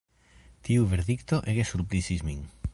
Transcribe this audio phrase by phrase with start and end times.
[0.69, 2.45] Tiu verdikto ege surprizis min.